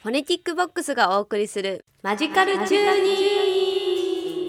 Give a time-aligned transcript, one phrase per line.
[0.00, 3.10] フォネティックボックスがお送りするマジカルチューニ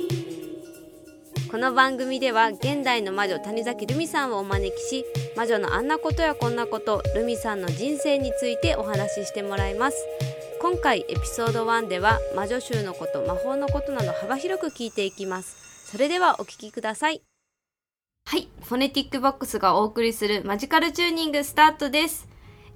[0.07, 1.49] ング。
[1.49, 9.97] この番組では現代の魔女谷崎ルミさんをお招きし魔女のあんなことやこんなことルミさんの人生についてお話ししてもらいます。
[10.61, 15.89] 今回エピソード1では魔女術のこと魔法のことなど幅広く聞いていきます。
[15.91, 17.23] それではお聞きください。
[18.27, 18.47] はい。
[18.65, 22.27] フォネティックボックスがお送りするマジカルチューニングスタートです。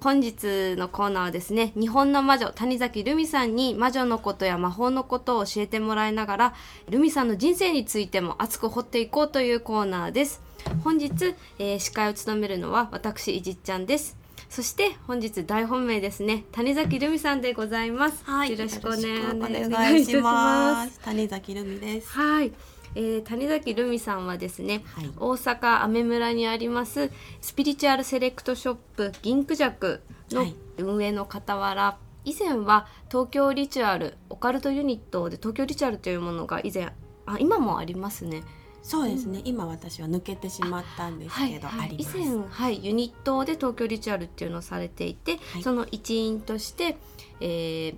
[0.04, 6.54] 本日のコーナーはですね日本の魔女谷崎ルミさんに魔女のことや魔法のことを教えてもらいながら
[6.90, 10.42] ルミさんの人生についても熱く掘っていこうというコーナーです。
[10.82, 14.18] 本日、えー、司会を務めるのは私いじっちゃんです。
[14.50, 21.00] そして本日大本命ですね谷崎ルミさんでございます、はい、よろしくお願いします。
[21.00, 22.08] 谷崎ルミです。
[22.10, 22.52] はい
[22.94, 30.46] えー、谷崎ルミさんはですね、はい、大阪雨村にありますスピリチュアルセレクトショップ銀クジャクの
[30.78, 36.92] 運営の傍ら、はい、以前は東京リチュアルオカルトユニットで東京リチュアルというものが以前
[37.26, 38.42] あ今もありますね。
[38.82, 41.88] そうですね、うん、今私は抜けてしまったんですけど、はい。
[41.88, 46.98] はい、以前、はい、ユニットで東京リチュアルっていうのをされていて、はい、その一員として、
[47.40, 47.96] えー、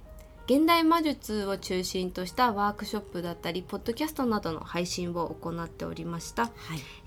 [0.48, 6.52] 現代魔術を中心としたワークショップだったりポッドキャストなどの配信を行っておりました、はい、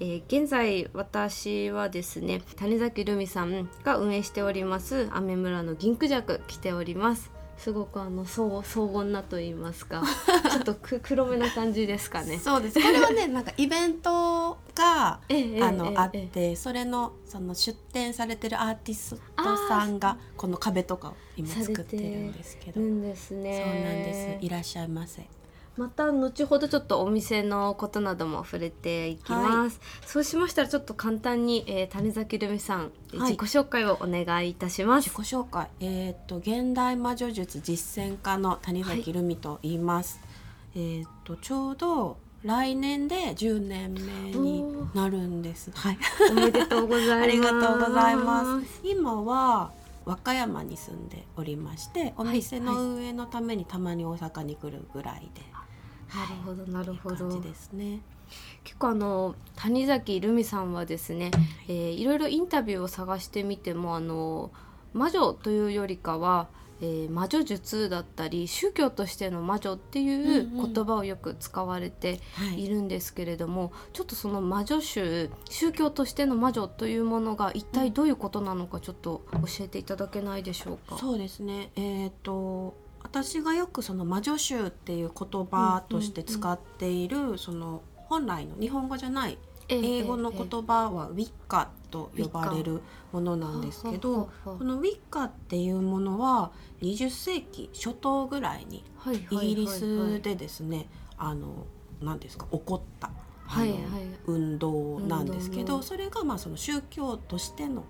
[0.01, 10.01] えー、現在私はですね谷崎ルミさんが運営しておりますアメ村の銀クジャク来ておりますすごくあの荘荘厳なと言いますか
[10.49, 12.39] ちょっとく黒めな感じですかね。
[12.39, 22.79] そうですこれはねなんかイベントが、ええ、あの、え、あってそれのその出展されてるアーティストさんがこの壁とかを今作ってるんですけど。
[22.79, 23.63] んですね。
[23.63, 24.45] そうなんです。
[24.45, 25.27] いらっしゃいませ。
[25.79, 40.19] また後ほどちょっとお店のことなども触れていきます、はい、そうしましたらちょっと簡単に、えー、谷崎ルミさん、自己紹介をお願いいたします自己紹介えっ、と現代魔女術実践家の谷崎ルミと言います、
[40.75, 44.01] はい、えっ、とちょうど来年で10年目
[44.37, 45.71] になるんです。
[45.73, 45.97] はい。
[46.31, 47.19] おめでとうございます。
[47.23, 48.81] ありがとうございます。
[48.81, 49.71] 今は
[50.05, 55.41] 和歌山に住んでおりまして、お店の運営のためにたまに大阪に来るぐらいで。
[55.51, 55.68] はい
[56.15, 57.41] なるほどなるほど。
[57.41, 58.01] ですね。
[58.63, 61.31] 結構あの谷崎ルミさんはですね、
[61.67, 64.51] えー、いろいろインタビューを探してみてもあの
[64.93, 66.47] 魔女というよりかは、
[66.81, 72.21] えー、魔女術だったり宗教としての魔女っていう言葉をよく使われて
[72.55, 80.97] いるんですけれども、うんうんはい、ちょっとその魔女宗宗教としての魔女というものが一体どういうことなのかちょっと教えていただけないでしょうか？
[80.99, 89.37] そうですねえーと私がよくその魔女集っていう言葉として使っている、その本来の日本語じゃない
[89.69, 96.51] 英語の言葉はウィッカと呼ばれるものなんですけどこのウィッカっていうものは
[96.81, 98.83] 20世紀初頭ぐらいに
[99.31, 100.87] イギリスでですね
[101.17, 101.67] あの
[102.01, 103.11] 何ですか起こった
[103.49, 103.79] はいはい、
[104.27, 107.83] 運動なんですけどそれがまあその宗教としての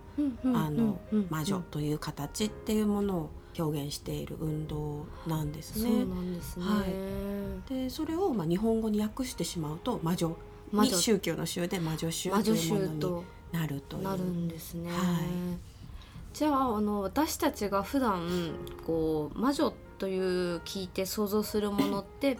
[0.45, 0.99] あの
[1.29, 5.89] 魔女という形っていうものを表現している運動なんですね。
[5.89, 5.97] で。
[6.61, 10.37] はい、でそれをまあ日本語に訳してしまうと魔女
[10.71, 14.03] に宗教の宗で魔女宗というものになるという。
[14.03, 14.89] なるんですね。
[14.89, 14.97] はい、
[16.33, 18.53] じゃああの私たちが普段
[18.87, 22.37] こう魔女という聞いて想像するものって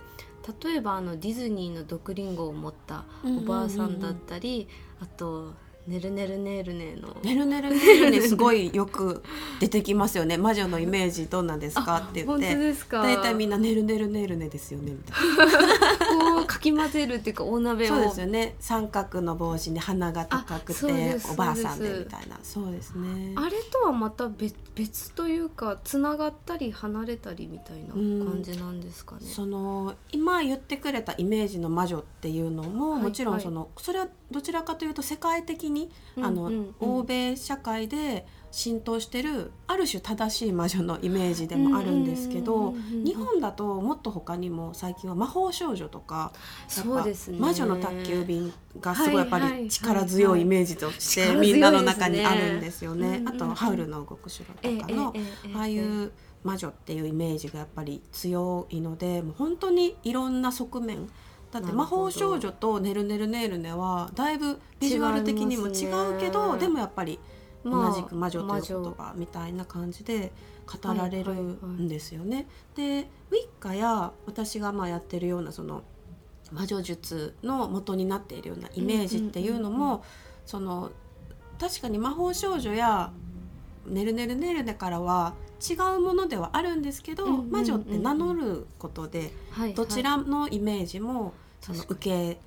[0.64, 4.68] 例えばあのディズニーの毒リンゴを持ったおばあさんだったり、
[5.02, 5.54] あと
[5.90, 7.18] ねるねるねるねの。
[7.24, 9.24] ねるねるねるねすごいよく
[9.60, 10.38] 出てきますよね。
[10.38, 12.74] 魔女のイメージどんなんですかって言って。
[12.92, 14.92] 大体みんなねるねるねるねですよね。
[14.92, 17.88] みたいなこうかき混ぜるっていうか大鍋を。
[17.88, 18.56] そうですよね。
[18.60, 22.40] 三角の帽子に鼻が高くておばあさんでみたいな。
[22.44, 23.34] そうですね。
[23.36, 35.79] あれとはまた別別というかつながったり離れたりみたいな感じなんですかね、その今言ってくれたイメージの魔女っていうのも、はい、もちろんその、はい、それはどちらかというと世界的に、
[36.22, 42.74] あの、欧米社会で浸透してるある種正しい魔女のイメージでもあるんですけど
[43.06, 46.32] 日本だともっと他にも最近は魔法少女とか
[46.68, 53.22] そうです、ね、魔女の宅急便がすごいやっぱり力強いイメージとしてみんなの中にあるんですよね。
[53.26, 55.14] あと「ハウルの動く城」とかの
[55.56, 56.12] ああいう
[56.44, 61.10] 魔女っていうイメージがやっぱり強いのでもう本当にいろんな側面
[61.52, 67.20] だって魔法少女と「ねるねるねるね」はだいぶビジュアル的にも違うけど、ね、でもやっぱり
[67.66, 70.32] 同じく魔女という言葉みたいな感じで
[70.66, 72.48] 語られるんですよね。
[72.76, 73.06] でウィッ
[73.60, 75.84] カや私がまあやってるようなその
[76.52, 80.04] 魔女術の元になっているようなイメージっていうのも
[80.46, 80.92] その
[81.60, 83.12] 確かに魔法少女や
[83.90, 85.34] ねるねるねるねからは
[85.68, 87.52] 違うものではあるんですけど、うんうんうんうん。
[87.52, 92.40] 魔女って名乗ることではいどちらのイメージもその受け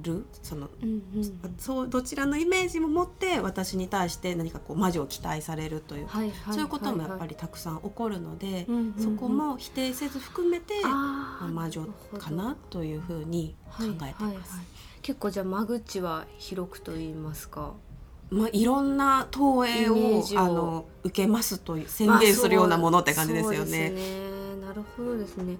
[0.00, 1.54] るそのうんうん。
[1.58, 9.02] そうどちらのイメージも持って私に対して何かこう魔女を期待されるというか、はいはいそういうこともやっぱり、りたくさん起こるので、うんうんうん。
[9.02, 11.84] そこも否定せず含めて、あ魔女
[12.18, 14.02] かなというふうに考えてます。
[14.02, 14.44] はいはいはい。
[15.02, 17.74] 結構じゃあ間口は広くと言いますか
[18.30, 23.64] まあ、いろんな投影をあの受けますと宣言するようなものって感じですよね。
[23.64, 24.48] ですね。
[24.66, 25.56] なるほどですね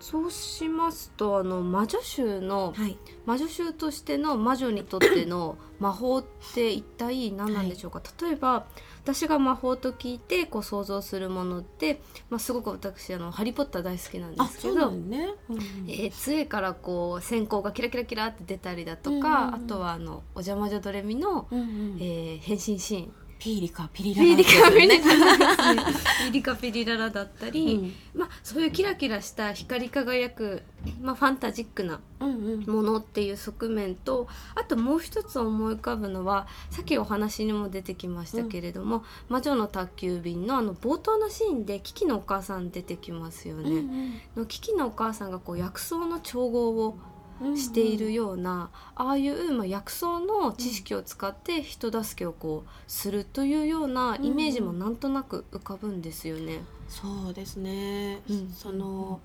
[0.00, 6.24] そそうしますとあの魔女衆のはい、魔女衆としての魔女にとっての 魔法っ
[6.54, 8.66] て一体何なんでしょうか、例えば
[9.02, 15.34] 私が魔法と聞いてこう想像するものって、まあ、すごく私あの「ハリー・ポッター」大好きなんであ、すけどんね。
[15.48, 15.58] うん。
[15.88, 19.54] えー杖からこう線香がキラキラキラって出たりだとか、うんうんうん。
[19.54, 21.96] あとはあの「お邪魔女ドレミの」うんうん。
[22.00, 25.00] えー変身シーンピーリカピリラピリカピリね。
[25.00, 25.84] ララ
[26.26, 30.62] ピリカピリララだったり、うんまあ、そういうキラキラした光り輝く、
[31.00, 44.20] まあ、ファンタジックなうんうんものっていう側面とあともう一つ思い浮かぶのはさっきお話にも出てきましたけれども「魔女の宅急便」のあの冒頭のシーンでキキのお母さん出てきますよね。
[44.36, 47.09] のキキのお母さんがこう薬草の調合をうん
[47.56, 56.60] しているような、ああいう、まあ、薬草の知識を使って人助けをこうするというようなイメージもなんとなく浮かぶんですよね。
[56.88, 58.20] そうですね。
[58.28, 59.20] うんその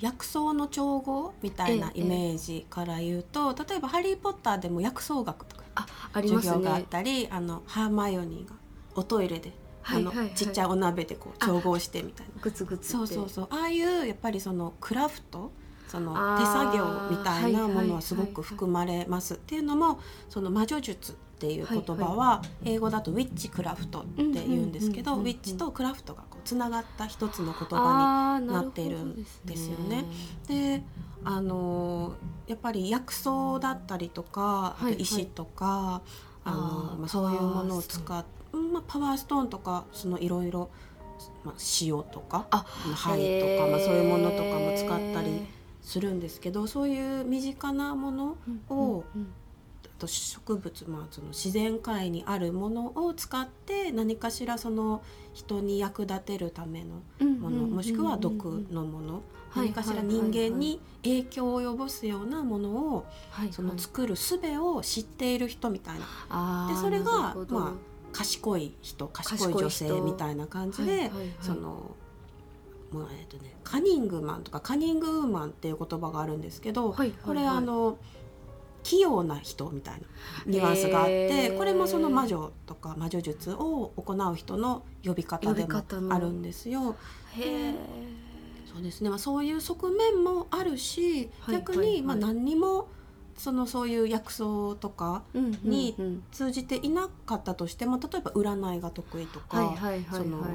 [0.00, 6.52] 薬草の調合みたいなええイメージから言うと、例えば「ハリー・ポッター」でも薬草学とかあありますね。
[6.52, 8.56] 授業があったり、あのハーマイオニーが
[8.96, 9.52] おトイレで、
[9.82, 12.42] はいはいはいあのちっちゃいお鍋でこう調合してみたいな。
[12.42, 15.52] グツグツそうそうそうああいうやっぱりそのクラフト
[15.92, 20.00] その手作業みたいなものはすごく含まれます、っていうのも
[20.30, 30.06] その魔女術っていう言葉は英語だとウィッチクラフトって言うんですけど、ウィッチとクラフトがこうつながった一つの言葉あーなっているんですよね。
[30.48, 30.82] にで
[31.24, 32.12] あのー
[32.46, 36.00] やっぱり薬草だったりとか、あと石とか
[36.44, 40.70] あのまあ、そういうものを使っまあ、パワーストーンとかそのいろいろ、
[41.44, 45.46] まあ、塩とかあ灰とか、まあ、そういうものとかも使ったり
[45.82, 48.36] するんですけどそういう身近なもの
[48.68, 49.32] をうんうん。
[49.84, 55.02] あと植物、まあ、その自然界にあるものを使って何かしらその
[55.32, 59.22] 人に役立てるためのうんもの、もしくは毒のもの、
[59.54, 66.06] 何かしら人間に影響を及ぼすようなものをはいその作る術を知っている人みたいな。
[66.28, 67.72] あーでそれがまあ
[68.12, 71.28] 賢い人賢い女性みたいな感じで、はいはいはい。
[71.40, 71.96] その
[72.92, 77.18] もうえっとねカニングマンとかカニングウーマンっていう言葉があるんですけど、はいはいはい。
[77.24, 77.98] これあの
[78.82, 80.00] 器用な人みたいな
[80.46, 81.56] ニュアンスがあって、へー。
[81.56, 86.96] これもその魔女とか魔女術を行う人の呼び方でもあるんですよ。
[87.34, 87.74] へえ
[88.72, 91.88] そうですね、まあ、そういう側面もあるし、はい逆に、はい。
[91.88, 92.88] はいまあ、何にも
[93.36, 94.44] そのそういう薬草
[94.80, 95.22] とか
[95.62, 96.22] にうんうん。
[96.32, 100.22] 通じていなかったとしても例えば占いが得意とか、はいはいはいはい。
[100.22, 100.50] そのまあ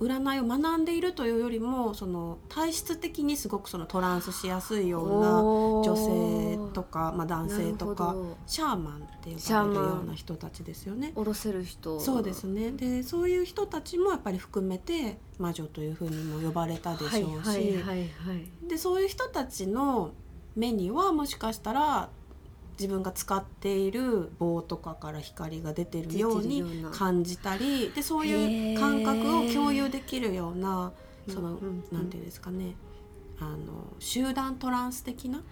[0.00, 8.16] 占いを学んでいるというよりもその体質的にすごくそのトランスしやすいような女性とか、まあ、男性とか
[8.46, 11.12] シャーマンって呼ばれるような人たちですよね。
[11.14, 12.00] 下ろせる人。
[12.00, 12.72] そうですね。
[12.72, 17.76] でそういう人たちもやっぱり含めて魔女というふうにも呼ばれたでしょうし、
[18.68, 20.12] でそういう人たちの
[20.56, 22.10] 目にはもしかしたら
[22.78, 30.92] 自分が使っている棒とかから光が出てるように感じたりでそういう感覚を共有できるような
[31.28, 31.58] その、
[31.92, 32.74] なんていうんですかね。
[33.40, 35.42] あの集団トランス的な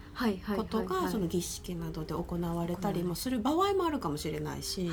[0.57, 4.88] ことがその儀式などで行われたりもする場合もあるかもしれないし、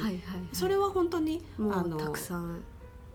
[0.54, 2.64] それは本当にあのもうたくさん。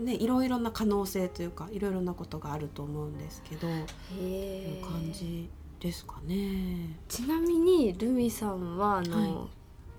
[0.01, 5.49] ね、いろいろな可能性というかいろいろなことがあると思うんですけど、感じ
[5.85, 6.97] ですかね。
[7.09, 9.49] ちなみにルミさんはあの、はい。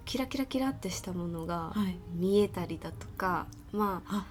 [0.06, 4.25] キラキラキラってしたものがはい、見えたりだとかまあ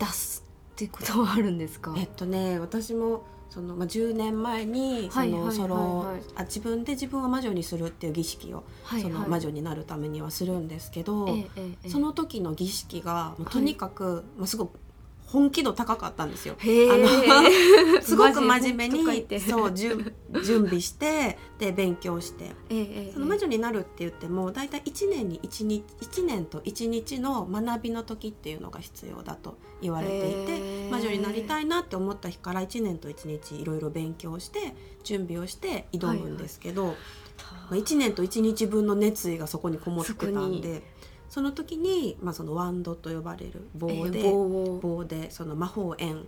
[0.00, 0.04] あ。
[0.04, 1.94] 出すっていうことはあるんですか？
[1.96, 5.56] えっとね私もその、まあ、10年前にそはいはいはいはい。
[5.58, 11.46] のそのあ自分で自分を魔女にするっていう儀式を、はいその魔女になるためにはするんですけど、え
[11.84, 14.78] えその時の儀式がとにかく、まあ、すごく
[15.26, 16.56] 本気度高かったんですよ。
[16.60, 22.52] あの すごく真面目にそう準備してで勉強して。
[23.12, 30.90] その魔女になるって言っても大体1年に1日1年と1日の学びの時っていうのが必要だと言われていへてー。
[30.90, 36.94] 魔女になりたいなって思った日から1年と1日いろいろ勉強して準備をして挑むんですけど、ま
[37.72, 40.82] あ、1年と1日分の熱意がそこにこもってたんで
[41.28, 46.24] その時に、まあ、そのワンドと呼ばれる棒で、えー棒でその魔法円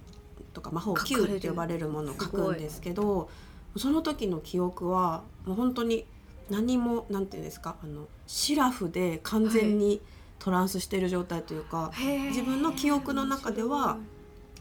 [0.52, 3.28] とか魔法球って呼ばれるものを書くんですけど
[3.76, 6.04] その時の記憶はもう本当に
[6.50, 10.00] 何もなんていうんですかあのシラフで完全に
[10.38, 11.90] トランスしている状態というか、
[12.28, 13.98] 自分の記憶の中では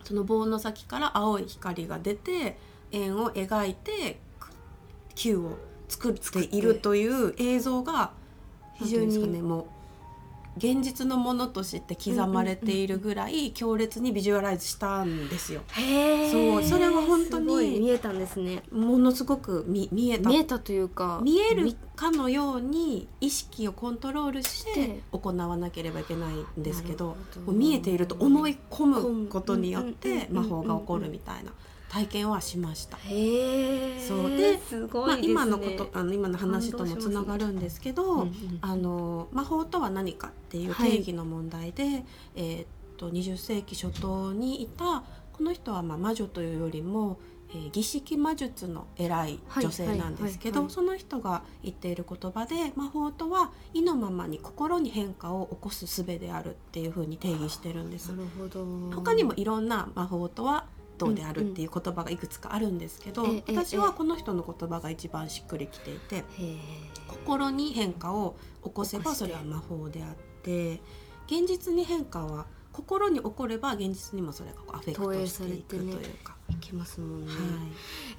[0.04, 2.58] その棒の先から青い光が出て
[2.92, 4.20] 円を描いて
[5.16, 8.12] 球を作っているという映像が
[8.76, 9.66] 非常にねもう
[10.58, 15.62] 現実のものとして刻まれているぐらい強烈にビジュアライズしたんですよ。
[15.74, 18.64] へそうそれは本当に見えたんですね。
[18.72, 20.30] ものすごく見見えた。
[20.30, 21.22] 見えたというか。
[21.24, 25.02] 見えるみかのように意識をコントロールししてて。
[25.12, 27.52] 行わなければいけないんですけどど。
[27.52, 31.52] 見えていると思い込むことによって魔法が起こるみたいな
[31.90, 32.98] 体験はしました。
[32.98, 34.30] そう。
[34.30, 42.04] ですまあ、今のことあの今の話ともつながるんですけど、うんうんあの魔法とは何かっていう定義の問題で、
[42.36, 42.66] えーっ
[42.98, 47.20] と20世紀初頭にいたこの人はまあ魔女というよりも、
[47.52, 50.96] えー儀式魔術の偉い女性なんですけど、はいはいはい。
[50.96, 50.98] はい。
[50.98, 58.10] その人が言っている言葉で魔法とは意のままに心に変化を起こす術であるっていうふうに定義してるんです。
[58.10, 58.18] な。
[58.18, 58.66] るほど。
[58.96, 60.66] 他にもいろんな魔法とは
[60.98, 66.24] どうであるっていう言葉がいくつかあるんですけど、うんうんええ私はこの人の言葉が一番しっくりきていて
[67.08, 70.82] 心に変化を起こせばそれは魔法であって
[71.28, 76.38] 現実に変化は心に起これば現実にもそれがアフェクトしていくというか。
[76.50, 77.38] いきますもんね、は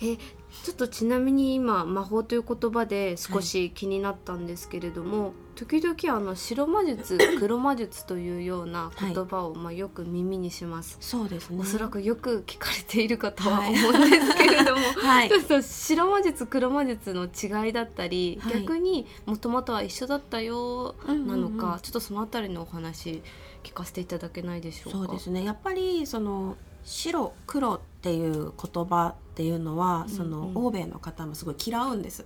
[0.01, 0.13] い。
[0.13, 0.17] え
[0.63, 11.59] ちょっとちなみに今魔法という言葉で少し気になったんですけれども、時々あの白魔術 黒魔術というような言葉をまあよく耳にします、そうですね。
[11.61, 13.75] おそらくよく聞かれているかとははい。
[13.75, 15.29] 思うんですけれども、 はい。
[15.29, 18.61] ちょっと白魔術黒魔術の違いだったり、はい。
[18.61, 21.73] 逆にもともとは一緒だったよなのか、うんうん。
[21.73, 23.21] うんちょっとそのあたりのお話
[23.65, 24.99] 聞かせていただけないでしょうか？
[24.99, 25.43] そうですね。
[25.43, 30.09] やっぱりその白黒っていう言葉っていうのは、うんうん。
[30.09, 32.25] その欧米の方もすごい嫌うんです。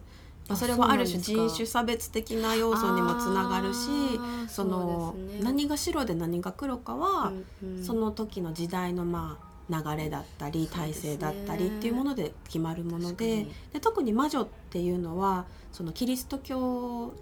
[0.52, 3.88] まああそれはある種人種差別的な要素にもつながるし
[4.48, 7.32] そのね何が白で何が黒かは、
[7.62, 7.84] うんうん。
[7.84, 13.46] その時の時代のまあ流れだったり体制だったりっていうもので決まるもので確かに。
[13.72, 17.14] で特に魔女っていうのはそのキリスト教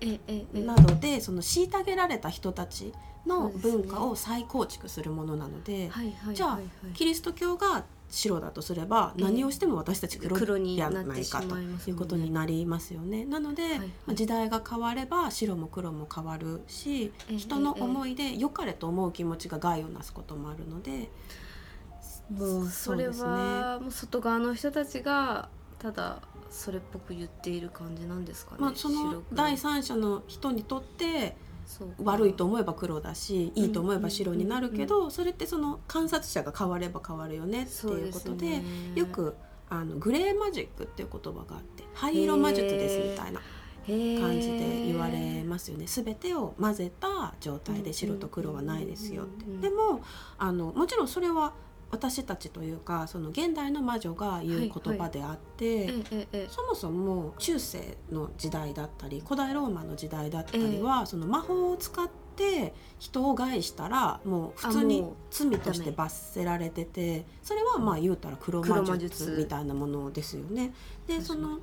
[0.52, 2.92] などでその虐げられた人たち
[3.26, 6.34] の文化を再構築するものなので、はいはい。
[6.34, 6.58] じゃあ
[6.94, 11.54] キリスト教が白だとすればええ何をしても私たち黒黒にやないかと。
[11.54, 13.24] まいうことになりますよね。
[13.24, 13.62] なので、
[14.08, 21.10] 時代が変われば白も黒も変わるしええ人の思いで良かれと思う気持ちが害をなすこともあるので。
[22.30, 23.28] もうそれそうですね。
[23.28, 25.48] はもう外側の人たちが
[25.78, 28.58] ただそれっぽく言っている感じなんですかね。
[28.60, 31.36] まあ、その第三者の人にとって
[32.02, 38.64] 悪いと思えば黒だしいいと思えば白になるけど、それってその観察者が変われば変わるよねっていうことですね。
[38.94, 39.34] よく
[39.68, 43.40] あのグレーマジックっていう言葉があって灰色魔術ですみたいな
[44.20, 45.86] 感じで言われますよね。
[45.86, 49.68] 全てを混ぜた状態で白と黒はないですよって。
[49.68, 50.02] でも
[50.38, 51.52] あのもちろんそれは
[51.90, 69.36] 私たちというかその現代の魔女が言う言葉であって、ええええそもそも中世の時代だったり古代ローマの時代だったりは、その魔法を使って人を害したらもう普通に罪として罰せられててそれはまあ言うたら黒魔術術。
[69.38, 70.72] みたいなものですよね。
[71.06, 71.58] でその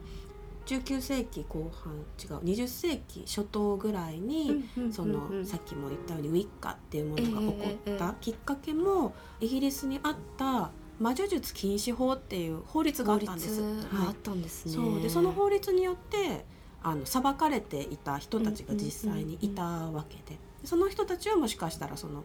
[0.67, 8.15] 19世紀後半違う20世紀初頭ぐらいに、そのさっきも言ったようにウィッカっていうものが起こった。
[8.19, 13.61] きっかけもイギリスにあった魔女術禁止法っていう法律があったんです。
[13.93, 14.73] あったんですね。
[14.73, 15.01] そう。
[15.01, 16.45] でその法律によって
[16.83, 22.23] あの裁かれていた人たちが実際にいたわけで,、その人たちはもしかしたらその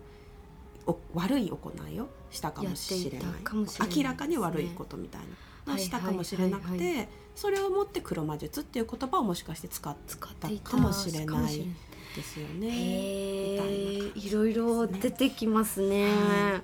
[0.87, 3.28] お悪い行いをしたかもしれない。
[3.28, 3.96] ね。
[3.96, 5.26] 明らかに悪いことみたいな
[5.66, 9.97] のをしたかもしれなくて、はいはいそれをもって黒魔術っていう言葉をもしかして使っ
[10.38, 11.66] たかもしれない
[12.14, 12.69] ですよね。
[12.69, 16.61] いいろいろ出てきますね、は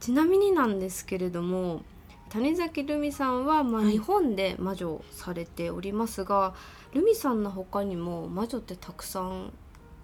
[0.00, 1.82] ちなみになんですけれども
[2.30, 3.92] 谷崎ルミさんは、まあ、はい。
[3.92, 6.54] 日本で魔女をされておりますが、
[6.92, 9.52] ルミさんの他にも魔女ってたくさん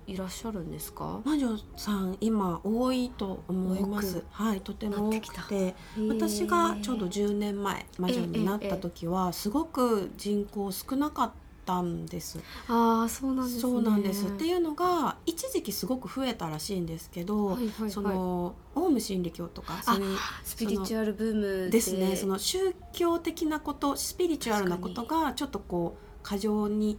[0.07, 1.21] いらっしゃるんですか？
[1.25, 4.25] 魔女さん今多いと思います。
[4.31, 5.75] はい、とても多くて、
[6.09, 11.33] 私がちょうど10年前魔女になった時はすごく人口少なかっ
[11.65, 12.41] たんです。
[12.69, 14.27] ああそうなんですねそうなんです。
[14.27, 22.17] っていうのが一時期すごく増えたらしいんですけど、はいはいはいそのオウム真理教とかそういうスピリチュアルブームですね。
[22.17, 26.99] その宗教的なこと、スピリチュアルなことがちょっとこう過剰に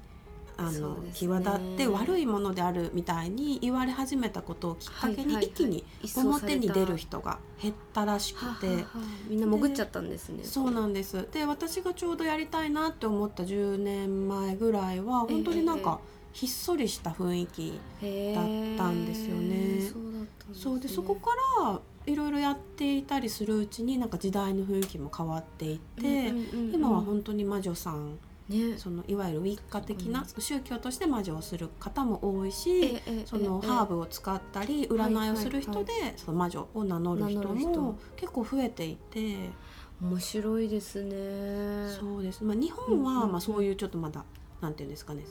[0.57, 5.83] あの、ね、際立って悪いものであるみたいに言われ始めたことをきっかけに一気に
[6.15, 8.85] 表に出る人が減ったらしくて、ははは
[9.27, 10.43] みんな潜っちゃったんですね。
[10.43, 11.27] そうなんです。
[11.31, 15.99] で私がちょうどやりたいなって思った10年前ぐらいは本当になんか、
[16.33, 17.79] ひっそりした雰囲気
[18.35, 19.91] だったんですよね。
[20.51, 21.31] そうで、そこか
[21.61, 26.33] らいろいろやっていたりするうちになんか時代の雰囲気も変わっていって、
[26.73, 28.17] 今は本当に魔女さん
[28.49, 39.51] ね、そのいわゆるウィッカ的な、宗教として魔女をする方も多いし、そのハーブを使ったり占いをする人で、その魔女を名乗る人も結構増えていて。
[40.01, 41.89] 面白いですね。
[41.97, 44.25] そうです、まあ、日本はまあそういうちょっとまだ
[44.59, 45.23] なんていうんですかね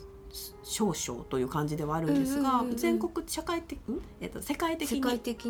[0.63, 3.79] 少々という感じではあるんですが、全国社会的、
[4.21, 4.93] えっと、世界的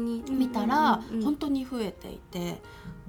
[0.01, 0.23] に。
[0.31, 2.61] 見たら本当に増えていて、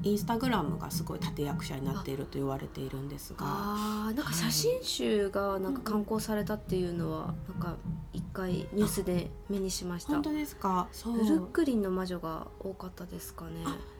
[0.03, 3.37] インスタグラムがすごい立役者になっていると言われているんですが。
[3.41, 7.75] あなんか写真集がなんか刊行されたっていうのは、なんか
[8.11, 10.13] 一回ニュースで目にしました。
[10.13, 10.87] 本当ですか？
[10.91, 11.13] そう。
[11.13, 13.51] ブルックリンの魔女が多かったですかね。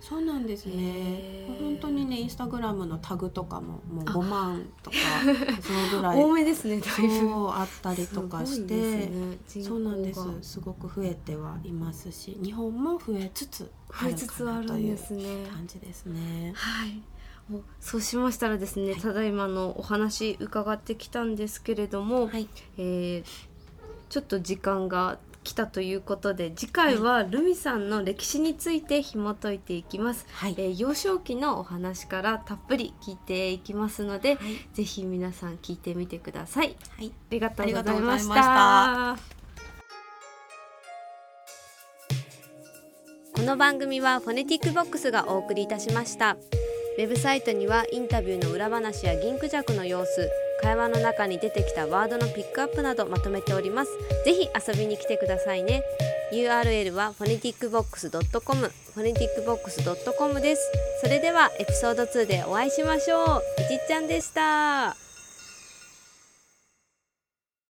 [0.02, 1.48] そうなんですね。
[1.60, 4.98] 本当にねインスタグラムのタグとかももう5万とか
[5.62, 6.24] そのぐらい。
[6.24, 10.20] 多めですねだいぶあったりとかして、ね、そうなんです。
[10.42, 15.24] すごく増えてはいますし日本も増えつつ増えつつあるんですね。
[15.52, 16.54] 感じですね。
[16.56, 17.02] はい。
[17.80, 23.24] そうしましたらですね、はい、ただいまのお話伺ってきたんですけれども、はい、えー、
[24.10, 39.18] ちょっと時間が来たということで次回はルミさんの歴史について紐解いていきます、はい、えー、幼少期のお話からたっぷり聞いていきますので、はい、ぜひ皆さん聞いてみてください、はい、ありがとうございました。
[43.36, 46.38] この番組はフォネティックボックスがお送りいたしました。
[46.98, 50.30] ウェブサイトにはインタビューの裏話や銀クジャクの様子
[50.64, 53.92] 会話の中に出てきたワードのピックアップなどまとめております。
[54.24, 55.84] ぜひ遊びに来てくださいね。
[56.32, 59.84] URL はフォネティックボックス .com フォネティックボックス
[60.18, 60.72] .com です。
[61.02, 63.62] それではエピソード2でお会いしましょう。
[63.62, 65.03] いちっちゃんでした。